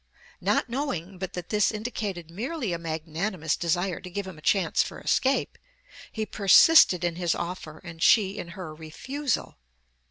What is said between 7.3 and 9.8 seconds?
offer, and she in her refusal.